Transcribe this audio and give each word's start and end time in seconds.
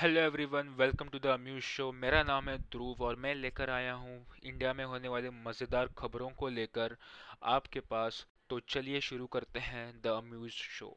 Hello 0.00 0.20
everyone 0.20 0.68
welcome 0.78 1.08
to 1.12 1.18
the 1.18 1.26
Amused 1.26 1.62
Show 1.64 1.90
मेरा 1.92 2.22
नाम 2.22 2.48
है 2.48 2.56
ध्रुव 2.72 3.02
और 3.04 3.16
मैं 3.22 3.34
लेकर 3.34 3.70
आया 3.70 3.92
हूँ 3.92 4.18
इंडिया 4.46 4.72
में 4.72 4.84
होने 4.84 5.08
वाले 5.08 5.30
मज़ेदार 5.46 5.88
खबरों 5.98 6.28
को 6.38 6.48
लेकर 6.48 6.94
आपके 7.52 7.80
पास। 7.90 8.24
तो 8.50 8.58
चलिए 8.68 9.00
शुरू 9.00 9.26
करते 9.26 9.60
हैं 9.60 9.86
the 10.04 10.06
Amused 10.08 10.50
Show 10.50 10.90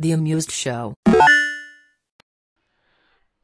The 0.00 0.12
Amused 0.18 0.52
Show. 0.58 0.92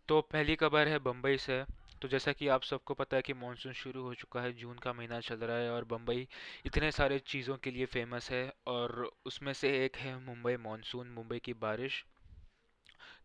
तो 0.09 0.21
पहली 0.33 0.57
खबर 0.57 0.89
है 0.89 0.99
बम्बई 1.09 1.37
से। 1.39 1.63
तो 2.03 2.09
जैसा 2.09 2.33
कि 2.33 2.49
आप 2.49 2.63
सबको 2.63 2.95
पता 2.95 3.17
है 3.17 3.23
कि 3.23 3.33
मानसून 3.35 3.73
शुरू 3.73 4.03
हो 4.03 4.15
चुका 4.15 4.41
है, 4.41 4.53
जून 4.53 4.79
का 4.79 4.93
महीना 4.93 5.21
चल 5.21 5.37
रहा 5.37 5.57
है 5.57 5.71
और 5.71 5.85
बम्बई 5.85 6.27
इतने 6.67 6.91
सारे 6.93 7.19
चीज़ों 7.27 7.57
के 7.57 7.71
लिए 7.71 7.87
फ़ेमस 7.87 8.31
है 8.31 8.53
और 8.67 9.11
उसमें 9.27 9.53
से 9.53 9.71
एक 9.85 9.97
है 9.97 10.19
मुंबई 10.25 10.57
मानसून 10.57 11.09
मुंबई 11.11 11.39
की 11.39 11.53
बारिश। 11.61 12.05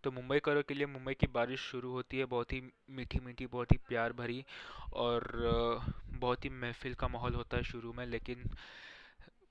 तो 0.04 0.12
मुंबई 0.12 0.40
करो 0.40 0.62
के 0.64 0.74
लिए 0.74 0.86
मुंबई 0.86 1.14
की 1.14 1.28
बारिश 1.28 1.60
शुरू 1.62 1.92
होती 1.92 2.18
है, 2.18 2.26
बहुत 2.26 2.54
ही 2.54 2.62
मीठी 2.90 3.20
मीठी 3.20 3.46
बहुत 3.48 3.72
ही 3.72 3.78
प्यार 3.88 4.14
भरी 4.14 4.44
और 4.94 5.28
बहुत 6.10 6.46
ही 6.46 6.50
महफिल 6.50 6.94
का 6.94 7.08
माहौल 7.08 7.36
होता 7.36 7.58
है 7.58 7.64
शुरू 7.64 7.94
में, 7.94 8.06
लेकिन 8.06 8.50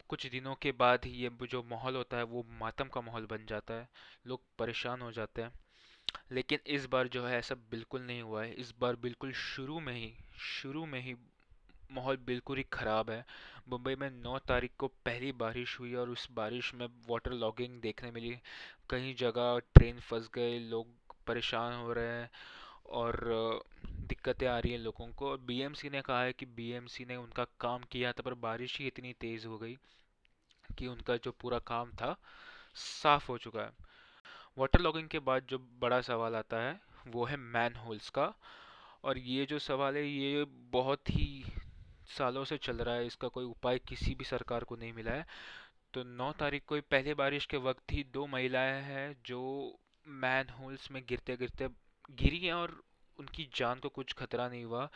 कुछ 0.09 0.27
दिनों 0.27 0.55
के 0.55 0.73
बाद 0.73 1.05
ही 1.05 1.11
ये 1.23 1.31
जो 1.51 1.63
माहौल 1.71 1.97
होता 1.97 2.17
है 2.17 2.23
वो 2.25 2.45
मातम 2.61 2.89
का 2.89 3.01
माहौल 3.01 3.27
बन 3.31 3.47
जाता 3.47 3.75
है, 3.75 3.89
लोग 4.27 4.41
परेशान 4.59 5.01
हो 5.01 5.11
जाते 5.13 5.43
हैं। 5.43 5.53
लेकिन 6.33 6.59
इस 6.67 6.87
बार 6.87 7.09
जो 7.09 7.25
है 7.27 7.39
ऐसा 7.39 7.55
बिल्कुल 7.71 8.03
नहीं 8.03 8.23
हुआ 8.23 8.43
है। 8.45 8.53
इस 8.55 8.73
बार 8.81 8.97
बिल्कुल 8.97 9.33
शुरू 9.35 9.81
में 9.81 9.93
ही, 9.95 10.13
शुरू 10.41 10.85
में 10.87 11.01
ही 11.01 11.15
माहौल 11.91 12.17
बिल्कुल 12.27 12.57
ही 12.57 12.63
ख़राब 12.73 13.11
है। 13.11 13.25
मुंबई 13.69 13.95
में 13.95 14.11
9 14.13 14.39
तारीख 14.49 14.71
को 14.79 14.87
पहली 15.07 15.33
बारिश 15.33 15.79
हुई 15.81 15.95
और 15.95 16.11
उस 16.11 16.29
बारिश 16.33 16.73
में 16.75 16.87
वाटर 17.09 17.33
लॉगिंग 17.35 17.81
देखने 17.81 18.11
मिली। 18.11 18.35
कई 18.91 19.15
जगह 19.15 19.59
ट्रेन 19.75 20.01
फंस 20.01 20.29
गए, 20.35 20.59
लोग 20.59 20.87
परेशान 21.27 21.75
हो 21.75 21.93
रहे 21.93 22.09
हैं 22.09 22.31
और 22.93 23.63
दिक्कतें 24.09 24.47
आ 24.47 24.59
रही 24.59 24.73
हैं 24.73 24.79
लोगों 24.79 25.09
को। 25.13 25.31
और 25.31 25.39
बीएमसी 25.47 25.91
ने 25.91 26.01
कहा 26.03 26.23
है 26.23 26.33
कि 26.33 26.47
बीएमसी 26.57 27.05
ने 27.05 27.17
उनका 27.17 27.45
काम 27.61 27.83
किया 27.93 28.13
था, 28.13 28.23
पर 28.23 28.35
बारिश 28.43 28.79
ही 28.79 28.87
इतनी 28.87 29.13
तेज़ 29.21 29.47
हो 29.47 29.59
गई 29.59 29.77
कि 30.79 30.87
उनका 30.87 31.17
जो 31.17 31.31
पूरा 31.41 31.59
काम 31.67 31.91
था, 31.93 32.17
साफ़ 32.75 33.27
हो 33.29 33.39
चुका 33.39 33.61
है। 33.61 33.88
वाटर 34.59 34.81
लॉगिंग 34.81 35.09
के 35.09 35.19
बाद 35.21 35.47
जो 35.49 35.59
बड़ा 35.81 36.01
सवाल 36.01 36.35
आता 36.37 36.61
है, 36.61 36.81
वो 37.07 37.25
है 37.25 37.37
मैन 37.37 37.75
होल्स 37.77 38.09
का। 38.11 38.33
और 39.05 39.19
ये 39.19 39.45
जो 39.47 39.59
सवाल 39.59 39.97
है, 39.97 40.07
ये 40.07 40.45
बहुत 40.73 41.11
ही 41.11 41.45
सालों 42.09 42.45
से 42.45 42.57
चल 42.59 42.77
रहा 42.77 42.95
है, 42.95 43.07
इसका 43.07 43.29
कोई 43.29 43.45
उपाय 43.45 43.79
किसी 43.79 44.15
भी 44.15 44.25
सरकार 44.25 44.65
को 44.65 44.77
नहीं 44.77 44.93
मिला 44.93 45.13
है। 45.13 45.27
तो 45.95 46.03
9 46.05 46.33
तारीख 46.39 46.65
को 46.69 46.81
पहले 46.91 47.15
बारिश 47.15 47.47
के 47.47 47.57
वक्त 47.59 47.93
ही 47.93 48.05
दो 48.13 48.27
महिलाएँ 48.27 48.81
हैं 48.83 49.17
जो 49.27 49.41
मैन 50.07 50.49
होल्स 50.51 50.91
में 50.91 51.03
गिरते 51.09 51.37
गिरते 51.37 51.69
गिरी 52.13 52.39
हैं 52.39 52.55
और 52.55 52.81
उनकी 53.19 53.49
जान 53.55 53.79
को 53.79 53.89
कुछ 53.89 54.13
खतरा 54.13 54.49
नहीं 54.49 54.65
हुआ। 54.65 54.89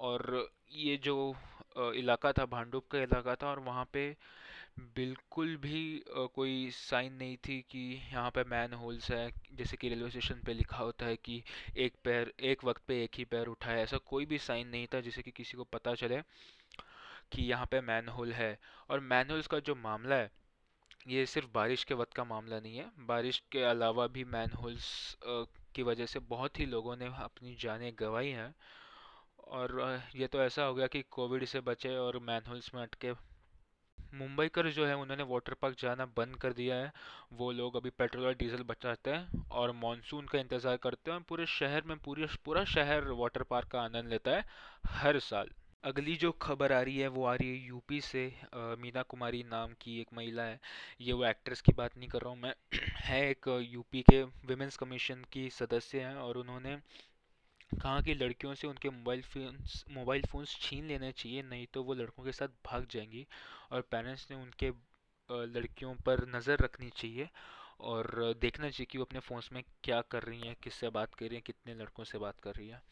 और 0.00 0.50
ये 0.72 0.96
जो 0.96 1.34
इलाका 1.94 2.32
था, 2.32 2.44
भांडुप 2.46 2.86
का 2.88 2.98
इलाका 2.98 3.34
था 3.34 3.46
और 3.46 3.58
वहाँ 3.60 3.88
पे 3.92 4.10
बिल्कुल 4.76 5.56
भी 5.56 5.78
कोई 6.34 6.70
साइन 6.72 7.12
नहीं 7.14 7.36
थी 7.46 7.58
कि 7.70 7.78
यहाँ 8.12 8.30
पे 8.34 8.44
मैन 8.50 8.72
होल्स 8.74 9.10
है। 9.10 9.30
जैसे 9.56 9.76
कि 9.76 9.88
रेलवे 9.88 10.10
स्टेशन 10.10 10.40
पे 10.46 10.54
लिखा 10.54 10.76
होता 10.78 11.06
है 11.06 11.16
कि 11.16 11.42
एक 11.76 11.94
पैर, 12.04 12.32
एक 12.42 12.64
वक्त 12.64 12.82
पे 12.88 13.02
एक 13.04 13.18
ही 13.18 13.24
पैर 13.32 13.46
उठाए 13.48 13.82
ऐसा 13.82 13.96
कोई 14.06 14.26
भी 14.26 14.38
साइन 14.40 14.68
नहीं 14.68 14.86
था 14.94 15.00
जिससे 15.00 15.22
कि 15.22 15.30
किसी 15.36 15.56
को 15.56 15.64
पता 15.72 15.94
चले 15.94 16.20
कि 17.32 17.42
यहाँ 17.42 17.66
पे 17.70 17.80
मैन 17.80 18.08
होल 18.08 18.32
है। 18.32 18.56
और 18.90 19.00
मैन 19.02 19.30
होल्स 19.30 19.46
का 19.46 19.58
जो 19.60 19.74
मामला 19.74 20.14
है, 20.16 20.30
ये 21.08 21.24
सिर्फ़ 21.26 21.48
बारिश 21.54 21.84
के 21.84 21.94
वक्त 21.94 22.12
का 22.14 22.24
मामला 22.24 22.60
नहीं 22.60 22.76
है। 22.76 22.90
बारिश 23.06 23.42
के 23.52 23.62
अलावा 23.64 24.06
भी 24.16 24.24
मैन 24.26 24.52
होल्स 24.62 24.88
की 25.74 25.82
वजह 25.82 26.06
से 26.06 26.18
बहुत 26.30 26.58
ही 26.60 26.66
लोगों 26.66 26.96
ने 26.96 27.06
अपनी 27.24 27.54
जानें 27.60 27.92
गंवाई 28.00 28.28
हैं। 28.30 28.54
और 29.52 30.00
ये 30.16 30.26
तो 30.26 30.42
ऐसा 30.42 30.64
हो 30.64 30.74
गया 30.74 30.86
कि 30.86 31.02
कोविड 31.10 31.44
से 31.46 31.60
बचे 31.62 31.96
और 31.98 32.18
मैन 32.22 32.42
होल्स 32.48 32.74
में 32.74 32.82
अटके 32.82 33.12
मुंबईकर 34.12 34.68
जो 34.70 34.86
है 34.86 34.96
उन्होंने 34.96 35.22
वाटर 35.24 35.54
पार्क 35.54 35.76
जाना 35.78 36.04
बंद 36.16 36.36
कर 36.36 36.52
दिया 36.52 36.76
है। 36.76 36.92
वो 37.32 37.50
लोग 37.52 37.76
अभी 37.76 37.90
पेट्रोल 37.98 38.26
और 38.26 38.34
डीजल 38.34 38.62
बचाते 38.64 39.10
हैं 39.10 39.44
और 39.52 39.72
मानसून 39.76 40.26
का 40.26 40.38
इंतज़ार 40.38 40.76
करते 40.76 41.10
हैं 41.10 41.20
पूरे 41.22 41.46
शहर 41.48 41.82
में 41.86 41.96
पूरे 41.98 42.26
पूरा 42.44 42.64
शहर 42.66 43.08
वाटर 43.14 43.42
पार्क 43.44 43.68
का 43.68 43.80
आनंद 43.82 44.08
लेता 44.08 44.30
है 44.30 44.44
हर 44.92 45.18
साल। 45.20 45.50
अगली 45.84 46.14
जो 46.16 46.30
खबर 46.32 46.72
आ 46.72 46.80
रही 46.82 46.98
है 46.98 47.06
वो 47.08 47.24
आ 47.24 47.34
रही 47.34 47.48
है 47.50 47.66
यूपी 47.66 48.00
से। 48.00 48.26
अ, 48.52 48.58
मीना 48.80 49.02
कुमारी 49.04 49.42
नाम 49.42 49.72
की 49.80 50.00
एक 50.00 50.08
महिला 50.14 50.42
है। 50.42 50.58
ये 51.00 51.12
वो 51.12 51.24
एक्ट्रेस 51.24 51.60
की 51.60 51.72
बात 51.72 51.96
नहीं 51.98 52.08
कर 52.08 52.20
रहा 52.20 52.30
हूँ 52.30 52.38
मैं। 52.40 52.54
है 53.04 53.20
एक 53.30 53.48
यूपी 53.64 54.02
के 54.02 54.22
विमेंस 54.46 54.76
कमीशन 54.76 55.24
की 55.32 55.48
सदस्य 55.50 56.00
हैं 56.00 56.14
और 56.16 56.36
उन्होंने 56.36 56.76
कहा 57.72 58.00
की 58.00 58.14
लड़कियों 58.14 58.54
से 58.54 58.66
उनके 58.66 58.90
मोबाइल 58.90 59.22
फोन्स, 59.22 59.84
मोबाइल 59.90 60.22
फ़ोन्स 60.22 60.56
छीन 60.60 60.86
लेने 60.86 61.12
चाहिए, 61.12 61.42
नहीं 61.42 61.66
तो 61.74 61.82
वो 61.82 61.94
लड़कों 61.94 62.24
के 62.24 62.32
साथ 62.32 62.48
भाग 62.66 62.86
जाएँगी 62.90 63.26
और 63.72 63.80
पेरेंट्स 63.90 64.30
ने 64.30 64.36
उनके 64.36 64.70
लड़कियों 65.28 65.94
पर 66.06 66.26
नज़र 66.28 66.58
रखनी 66.60 66.90
चाहिए 66.96 67.28
और 67.80 68.34
देखना 68.40 68.70
चाहिए 68.70 68.86
कि 68.90 68.98
वो 68.98 69.04
अपने 69.04 69.20
फ़ोन्स 69.20 69.52
में 69.52 69.62
क्या 69.84 70.00
कर 70.10 70.22
रही 70.22 70.40
हैं, 70.40 70.56
किससे 70.62 70.88
बात 70.88 71.14
कर 71.14 71.26
रही 71.26 71.34
हैं, 71.34 71.42
कितने 71.46 71.74
लड़कों 71.74 72.04
से 72.04 72.18
बात 72.18 72.40
कर 72.40 72.54
रही 72.54 72.68
हैं। 72.68 72.82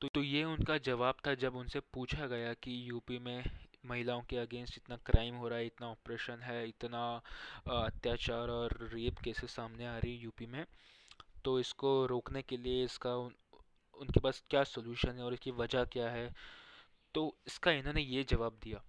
तो 0.00 0.08
तो 0.08 0.22
ये 0.22 0.44
उनका 0.44 0.76
जवाब 0.78 1.16
था 1.26 1.34
जब 1.34 1.56
उनसे 1.56 1.80
पूछा 1.94 2.26
गया 2.26 2.52
कि 2.54 2.90
यूपी 2.90 3.18
में 3.18 3.44
महिलाओं 3.86 4.22
के 4.22 4.36
अगेंस्ट 4.36 4.76
इतना 4.76 4.96
क्राइम 5.06 5.34
हो 5.34 5.48
रहा 5.48 5.58
है, 5.58 5.66
इतना 5.66 5.86
ऑपरेशन 5.86 6.40
है, 6.42 6.68
इतना 6.68 7.00
अत्याचार 7.66 8.50
और 8.50 8.76
रेप 8.92 9.18
केसेस 9.18 9.50
सामने 9.50 9.86
आ 9.86 9.96
रही 9.98 10.16
है 10.16 10.22
यूपी 10.22 10.46
में 10.46 10.64
तो 11.44 11.58
इसको 11.60 11.90
रोकने 12.06 12.42
के 12.42 12.56
लिए 12.56 12.84
इसका 12.84 13.16
उनके 14.00 14.20
पास 14.20 14.42
क्या 14.50 14.64
सोल्यूशन 14.64 15.18
है 15.18 15.24
और 15.24 15.34
इसकी 15.34 15.50
वजह 15.50 15.84
क्या 15.84 16.08
है? 16.10 16.30
तो 17.14 17.22
इसका 17.46 17.70
इन्होंने 17.72 18.00
ये 18.02 18.24
जवाब 18.24 18.58
दिया। 18.64 18.82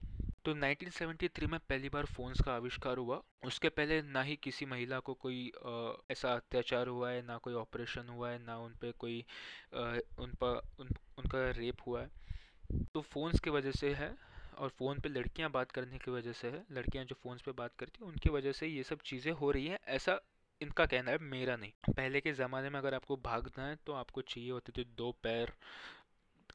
तो 0.46 0.54
1973 0.54 1.48
में 1.48 1.60
पहली 1.60 1.90
बार 1.90 2.06
फ़ोन्स 2.06 2.42
का 2.42 2.54
आविष्कार 2.54 2.98
हुआ। 2.98 3.22
उसके 3.46 3.70
पहले 3.70 4.02
ना 4.02 4.22
ही 4.22 4.36
किसी 4.36 4.66
महिला 4.66 5.00
को 5.00 5.14
कोई 5.14 5.52
ऐसा 6.12 6.34
अत्याचार 6.34 6.88
हुआ 6.88 7.10
है 7.12 7.22
ना 7.22 7.38
कोई 7.38 7.54
ऑपरेशन 7.54 8.10
हुआ 8.10 8.30
है 8.30 8.40
ना 8.46 8.58
उन 8.58 8.74
पर 8.74 8.92
कोई 9.00 9.20
उन 9.76 10.34
पर 10.44 10.62
उन, 10.80 10.90
उनका 11.18 11.50
रेप 11.52 11.88
हुआ 11.88 12.02
है। 12.02 12.10
तो 12.94 13.02
फ़ोन्स 13.02 13.40
की 13.40 13.50
वजह 13.50 13.72
से 13.72 13.94
है 13.94 14.14
और 14.58 14.70
फ़ोन 14.70 15.00
पे 15.00 15.10
लड़कियाँ 15.10 15.50
बात 15.52 15.72
करने 15.72 15.98
की 15.98 16.12
वजह 16.12 16.32
से 16.34 16.48
है। 16.48 16.64
लड़कियाँ 16.72 17.06
जो 17.06 17.16
फ़ोन्स 17.24 17.42
पे 17.42 17.52
बात 17.52 17.76
करती 17.80 18.04
हैं 18.04 18.12
उनकी 18.12 18.30
वजह 18.30 18.52
से 18.52 18.68
ये 18.68 18.84
सब 18.84 19.02
चीज़ें 19.06 19.32
हो 19.34 19.52
रही 19.52 19.68
हैं। 19.68 19.80
ऐसा 19.88 20.20
इनका 20.62 20.86
कहना 20.86 21.12
है 21.12 21.18
मेरा 21.24 21.56
नहीं। 21.56 21.94
पहले 21.94 22.22
के 22.22 22.32
ज़माने 22.34 22.70
में 22.70 22.78
अगर 22.80 22.94
आपको 22.94 23.16
भागना 23.18 23.68
है 23.68 23.76
तो 23.86 23.94
आपको 23.94 24.22
चाहिए 24.22 24.52
होते 24.52 24.72
थे 24.78 24.84
दो 24.98 25.12
पैर, 25.24 25.52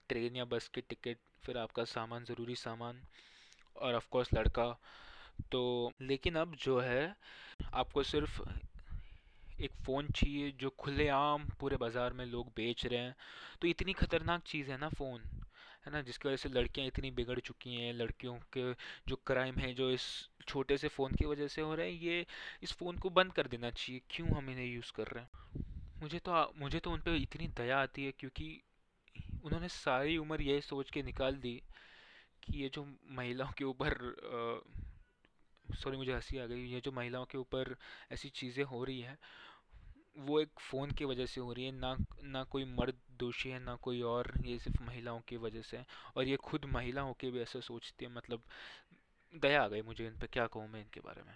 ट्रेन 0.09 0.37
या 0.37 0.45
बस 0.45 0.69
की 0.69 0.81
टिकट, 0.81 1.19
फिर 1.45 1.59
आपका 1.59 1.85
सामान, 1.85 2.25
ज़रूरी 2.25 2.55
सामान 2.55 3.01
और 3.77 3.95
ऑफ़ 3.95 4.09
कोर्स 4.11 4.33
लड़का। 4.35 4.67
तो 5.53 5.93
लेकिन 6.01 6.35
अब 6.35 6.55
जो 6.55 6.79
है, 6.81 7.15
आपको 7.75 8.03
सिर्फ़ 8.03 8.41
एक 9.61 9.73
फ़ोन 9.87 10.09
चाहिए 10.11 10.51
जो 10.51 10.71
खुलेआम 10.79 11.47
पूरे 11.61 11.77
बाज़ार 11.77 12.13
में 12.13 12.25
लोग 12.27 12.49
बेच 12.57 12.87
रहे 12.87 12.99
हैं। 12.99 13.15
तो 13.63 13.69
इतनी 13.69 13.93
खतरनाक 13.93 14.43
चीज़ 14.47 14.71
है 14.71 14.79
ना 14.79 14.89
फ़ोन। 14.89 15.23
है 15.87 15.93
ना, 15.93 16.01
जिसकी 16.03 16.29
वजह 16.29 16.37
से 16.37 16.49
लड़कियाँ 16.49 16.87
इतनी 16.87 17.11
बिगड़ 17.11 17.39
चुकी 17.41 17.75
हैं, 17.75 17.93
लड़कियों 17.93 18.35
के 18.53 18.73
जो 19.09 19.17
क्राइम 19.27 19.57
है, 19.57 19.73
जो 19.75 19.91
इस 19.91 20.07
छोटे 20.49 20.79
से 20.79 20.89
फ़ोन 20.89 21.15
की 21.15 21.25
वजह 21.25 21.49
से 21.49 21.63
हो 21.63 21.75
रहे 21.75 21.91
हैं, 21.93 22.01
ये 22.03 22.27
इस 22.63 22.73
फ़ोन 22.73 22.99
को 22.99 23.11
बंद 23.11 23.33
कर 23.33 23.47
देना 23.47 23.71
चाहिए। 23.71 24.01
क्यों 24.11 24.29
हम 24.29 24.51
इन्हें 24.51 24.67
यूज़ 24.67 24.93
कर 24.93 25.07
रहे 25.07 25.25
हैं? 25.25 25.31
मुझे 26.03 26.19
तो 26.19 26.33
आ- 26.33 26.47
मुझे 26.59 26.81
तो 26.81 26.91
उन 26.93 27.01
पर 27.01 27.17
इतनी 27.17 27.49
दया 27.57 27.81
आती 27.81 28.05
है 28.05 28.13
क्योंकि 28.13 28.51
उन्होंने 29.45 29.69
सारी 29.69 30.17
उम्र 30.19 30.43
यही 30.43 30.61
सोच 30.63 30.91
के 30.91 31.03
निकाल 31.03 31.37
दी 31.37 31.61
कि 32.43 32.63
ये 32.63 32.71
जो 32.75 32.87
महिलाओं 33.13 33.53
के 33.59 33.65
ऊपर 33.65 33.99
सॉरी 35.69 35.97
मुझे 35.97 36.13
हँसी 36.13 36.39
आ 36.39 36.45
गई, 36.47 36.65
ये 36.67 36.81
जो 36.81 36.93
महिलाओं 36.93 37.25
के 37.25 37.39
ऊपर 37.39 37.75
ऐसी 38.13 38.29
चीज़ें 38.31 38.63
हो 38.65 38.83
रही 38.85 39.01
हैं 39.01 39.19
वो 40.17 40.41
एक 40.41 40.61
फ़ोन 40.61 40.91
की 40.91 41.05
वजह 41.05 41.27
से 41.27 41.41
हो 41.41 41.53
रही 41.53 41.65
है, 41.65 41.73
ना 41.73 41.97
ना 42.25 42.43
कोई 42.45 42.65
मर्द 42.65 42.95
दोषी 43.19 43.51
है, 43.51 43.59
ना 43.59 43.75
कोई 43.75 44.03
और, 44.03 44.33
ये 44.45 44.59
सिर्फ़ 44.59 44.83
महिलाओं 44.83 45.21
की 45.21 45.37
वजह 45.37 45.63
से 45.63 45.77
है। 45.77 45.87
और 46.17 46.29
ये 46.29 46.37
खुद 46.37 46.65
महिला 46.65 47.03
होके 47.03 47.31
भी 47.31 47.41
ऐसा 47.41 47.61
सोचती 47.61 48.05
है 48.05 48.11
मतलब 48.13 48.43
दया 49.35 49.63
आ 49.65 49.69
गई 49.69 49.83
मुझे 49.83 50.07
इन 50.07 50.17
पर 50.19 50.27
क्या 50.27 50.47
कहूँ 50.47 50.69
मैं 50.69 50.81
इनके 50.81 51.01
बारे 51.01 51.23
में? 51.23 51.35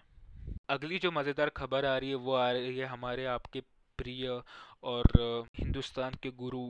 अगली 0.69 0.99
जो 0.99 1.11
मज़ेदार 1.11 1.49
खबर 1.49 1.85
आ 1.85 1.97
रही 1.97 2.09
है, 2.09 2.15
वो 2.15 2.33
आ 2.33 2.51
रही 2.51 2.77
है 2.77 2.85
हमारे 2.85 3.25
आपके 3.25 3.61
प्रिय 3.99 4.27
और 4.83 5.47
हिंदुस्तान 5.55 6.13
के 6.23 6.29
गुरु, 6.37 6.65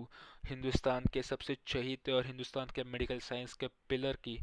हिंदुस्तान 0.48 1.06
के 1.14 1.22
सबसे 1.24 1.58
चहीते 1.68 2.12
और 2.12 2.26
हिंदुस्तान 2.26 2.68
के 2.76 2.84
मेडिकल 2.86 3.20
साइंस 3.22 3.54
के 3.54 3.68
पिलर 3.90 4.18
की 4.24 4.40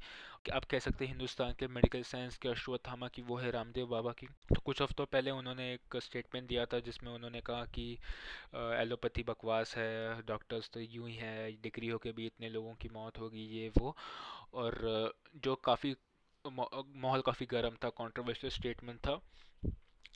आप 0.52 0.64
कह 0.64 0.78
सकते 0.78 1.04
हैं 1.04 1.12
हिंदुस्तान 1.12 1.54
के 1.58 1.66
मेडिकल 1.68 2.02
साइंस 2.04 2.36
के 2.38 2.48
अश्वत्थामा 2.48 3.08
की 3.08 3.22
वो 3.22 3.36
है 3.36 3.50
रामदेव 3.50 3.86
बाबा 3.86 4.12
की। 4.12 4.26
तो 4.26 4.60
कुछ 4.60 4.82
हफ्तों 4.82 5.06
पहले 5.06 5.30
उन्होंने 5.30 5.72
एक 5.72 5.96
स्टेटमेंट 6.02 6.48
दिया 6.48 6.66
था 6.66 6.80
जिसमें 6.80 7.12
उन्होंने 7.12 7.40
कहा 7.40 7.64
कि 7.74 7.90
एलोपैथी 8.54 9.22
बकवास 9.22 9.76
है, 9.76 10.22
डॉक्टर्स 10.22 10.70
तो 10.70 10.80
यूँ 10.80 11.08
ही 11.08 11.14
है 11.16 11.50
डिग्री 11.62 11.88
होके 11.88 12.12
भी 12.12 12.26
इतने 12.26 12.48
लोगों 12.48 12.74
की 12.74 12.88
मौत 12.94 13.18
होगी, 13.18 13.46
ये, 13.48 13.70
वो। 13.78 13.96
और 14.54 15.14
जो 15.36 15.54
काफ़ी 15.64 15.94
माहौल 16.44 17.20
काफ़ी 17.22 17.46
गर्म 17.46 17.76
था 17.84 17.88
कंट्रोवर्शियल 17.98 18.50
स्टेटमेंट 18.52 18.98
था। 19.00 19.20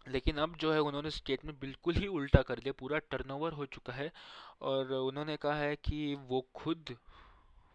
लेकिन 0.07 0.37
अब 0.39 0.57
जो 0.61 0.73
है 0.73 0.81
उन्होंने 0.81 1.11
स्टेटमेंट 1.11 1.59
बिल्कुल 1.61 1.95
ही 1.95 2.07
उल्टा 2.09 2.43
कर 2.43 2.59
दिया, 2.59 2.73
पूरा 2.79 2.99
टर्नओवर 3.11 3.53
हो 3.53 3.67
चुका 3.67 3.93
है 3.93 4.11
और 4.63 4.93
उन्होंने 4.93 5.37
कहा 5.37 5.55
है 5.57 5.77
कि 5.79 6.15
वो 6.29 6.45
खुद 6.55 6.97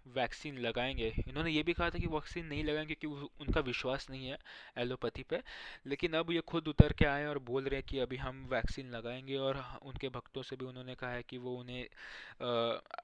वैक्सीन 0.05 0.57
लगाएँगे। 0.59 1.07
इन्होंने 1.27 1.51
ये 1.51 1.61
भी 1.63 1.73
कहा 1.73 1.89
था 1.89 1.99
कि 1.99 2.07
वैक्सीन 2.07 2.45
नहीं 2.45 2.63
लगाएँगे 2.63 2.93
क्योंकि 2.93 3.27
उनका 3.41 3.61
विश्वास 3.61 4.07
नहीं 4.09 4.27
है 4.27 4.37
एलोपैथी 4.77 5.23
पे। 5.23 5.41
लेकिन 5.85 6.13
अब 6.13 6.31
ये 6.31 6.41
खुद 6.47 6.67
उतर 6.67 6.93
के 6.93 7.05
आए 7.05 7.25
और 7.25 7.39
बोल 7.45 7.63
रहे 7.63 7.75
हैं 7.75 7.85
कि 7.89 7.99
अभी 7.99 8.17
हम 8.17 8.45
वैक्सीन 8.51 8.91
लगाएँगे 8.91 9.37
और 9.37 9.63
उनके 9.83 10.09
भक्तों 10.09 10.43
से 10.43 10.55
भी 10.55 10.65
उन्होंने 10.65 10.95
कहा 10.95 11.11
है 11.11 11.23
कि 11.29 11.37
वो 11.37 11.55
उन्हें 11.55 11.83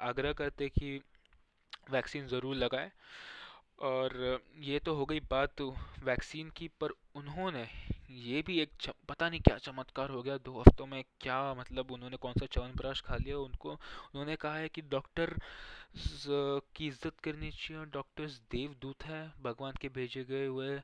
आग्रह 0.01 0.33
करते 0.33 0.69
कि 0.69 0.99
वैक्सीन 1.91 2.27
ज़रूर 2.27 2.55
लगाएँ। 2.55 2.91
और 3.81 4.39
ये 4.61 4.79
तो 4.79 4.93
हो 4.95 5.05
गई 5.05 5.19
बात 5.29 5.61
वैक्सीन 6.03 6.49
की, 6.49 6.67
पर 6.81 6.93
उन्होंने 7.15 7.67
ये 8.11 8.41
भी 8.47 8.59
एक 8.59 8.69
पता 9.09 9.29
नहीं 9.29 9.39
क्या 9.41 9.57
चमत्कार 9.59 10.09
हो 10.09 10.21
गया। 10.23 10.37
दो 10.39 10.59
हफ्तों 10.59 10.85
में 10.85 11.03
क्या 11.21 11.53
मतलब 11.55 11.91
उन्होंने 11.91 12.17
कौन 12.17 12.33
सा 12.33 12.45
च्यवनप्राश 12.45 13.01
खा 13.01 13.15
लिया? 13.15 13.37
उनको, 13.39 13.71
उन्होंने 13.71 14.35
कहा 14.35 14.55
है 14.55 14.69
कि 14.69 14.81
डॉक्टर 14.91 15.33
की 15.97 16.87
इज़्ज़त 16.87 17.19
करनी 17.23 17.51
चाहिए। 17.51 17.79
और 17.79 17.89
डॉक्टर्स 17.89 18.39
देवदूत 18.51 19.03
है, 19.03 19.21
भगवान 19.43 19.73
के 19.81 19.89
भेजे 19.89 20.23
गए 20.23 20.45
हुए 20.45 20.79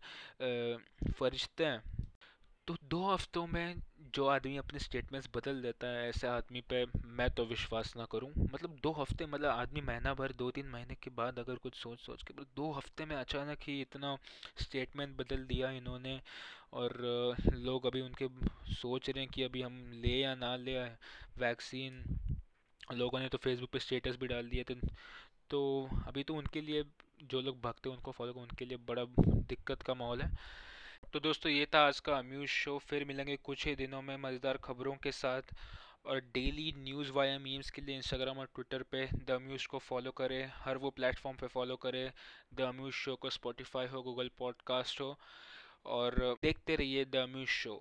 फरिश्ते 1.11 1.65
हैं। 1.65 1.81
तो 2.67 2.75
दो 2.85 3.03
हफ्तों 3.05 3.45
में 3.47 3.75
जो 4.13 4.25
आदमी 4.27 4.57
अपने 4.57 4.79
स्टेटमेंट्स 4.79 5.29
बदल 5.35 5.61
देता 5.61 5.87
है 5.89 6.07
ऐसे 6.09 6.27
आदमी 6.27 6.61
पे 6.69 6.83
मैं 7.13 7.29
तो 7.31 7.45
विश्वास 7.45 7.93
ना 7.97 8.05
करूँ। 8.11 8.29
मतलब 8.37 8.77
दो 8.83 8.91
हफ़्ते 8.93 9.25
मतलब 9.25 9.49
आदमी 9.51 9.81
महीना 9.81 10.13
भर, 10.13 10.31
दो 10.33 10.49
तीन 10.51 10.67
महीने 10.69 10.95
के 11.03 11.09
बाद 11.15 11.39
अगर 11.39 11.55
कुछ 11.63 11.75
सोच 11.75 11.99
सोच 11.99 12.23
के 12.23 12.33
मतलब 12.33 12.47
दो 12.55 12.71
हफ़्ते 12.73 13.05
में 13.05 13.15
अचानक 13.15 13.63
ही 13.67 13.79
इतना 13.81 14.15
स्टेटमेंट 14.61 15.15
बदल 15.17 15.45
दिया 15.45 15.71
इन्होंने 15.71 16.19
और 16.73 16.97
लोग 17.55 17.85
अभी 17.85 18.01
उनके 18.01 18.27
सोच 18.73 19.09
रहे 19.09 19.23
हैं 19.23 19.31
कि 19.33 19.43
अभी 19.43 19.61
हम 19.61 19.79
ले 19.95 20.15
या 20.17 20.33
ना 20.37 20.55
ले 20.57 20.77
वैक्सीन 21.39 22.03
लोगों 22.93 23.19
ने 23.19 23.27
तो 23.29 23.37
फेसबुक 23.37 23.69
पे 23.71 23.79
स्टेटस 23.79 24.17
भी 24.19 24.27
डाल 24.27 24.49
दिए 24.49 24.63
थे। 24.63 24.75
तो 25.49 25.59
अभी 26.07 26.23
तो 26.23 26.35
उनके 26.35 26.61
लिए, 26.61 26.83
जो 27.23 27.41
लोग 27.41 27.61
भागते 27.61 27.89
हैं 27.89 27.95
उनको 27.95 28.11
फॉलो 28.11 28.33
कर 28.33 28.39
उनके 28.41 28.65
लिए 28.65 28.77
बड़ा 28.87 29.03
दिक्कत 29.19 29.81
का 29.81 29.93
माहौल 29.93 30.21
है। 30.21 30.31
तो 31.13 31.19
दोस्तों, 31.19 31.51
ये 31.51 31.65
था 31.65 31.79
आज 31.87 31.99
का 31.99 32.15
अम्यूज 32.17 32.47
शो 32.47 32.77
फिर 32.79 33.03
मिलेंगे 33.05 33.35
कुछ 33.43 33.65
ही 33.67 33.75
दिनों 33.75 34.01
में 34.01 34.17
मज़ेदार 34.17 34.57
खबरों 34.57 34.95
के 34.95 35.11
साथ। 35.11 35.41
और 36.05 36.19
डेली 36.33 36.73
न्यूज़ 36.77 37.11
वाया 37.11 37.37
मीम्स 37.39 37.69
के 37.69 37.81
लिए 37.81 37.95
इंस्टाग्राम 37.95 38.37
और 38.37 38.45
ट्विटर 38.45 38.83
पे 38.91 39.05
द 39.13 39.31
अम्यूज 39.31 39.65
को 39.65 39.79
फॉलो 39.79 40.11
करें। 40.11 40.51
हर 40.55 40.77
वो 40.77 40.89
प्लेटफॉर्म 40.89 41.37
पे 41.37 41.47
फॉलो 41.47 41.75
करें। 41.75 42.11
द 42.53 42.61
अम्यूज 42.61 42.93
शो 42.93 43.15
को 43.15 43.29
स्पॉटिफाई 43.29 43.87
हो 43.87 44.01
गूगल 44.03 44.29
पॉडकास्ट 44.37 45.01
हो। 45.01 45.17
और 45.85 46.37
देखते 46.41 46.75
रहिए 46.75 47.05
द 47.05 47.15
अम्यूज 47.15 47.47
शो 47.47 47.75